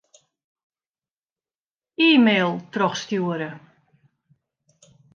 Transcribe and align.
E-mail 2.09 2.51
trochstjoere. 2.71 3.49